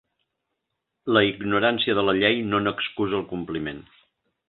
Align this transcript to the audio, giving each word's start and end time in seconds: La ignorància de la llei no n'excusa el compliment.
La 1.17 1.23
ignorància 1.27 1.97
de 2.01 2.07
la 2.09 2.17
llei 2.23 2.43
no 2.55 2.65
n'excusa 2.67 3.21
el 3.23 3.31
compliment. 3.37 3.89